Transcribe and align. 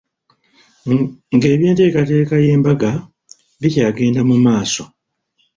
Ng'eby'enteekateeka 1.33 2.35
y'embaga 2.45 2.91
bikyagenda 3.61 4.21
mu 4.29 4.35
maaso. 4.45 4.83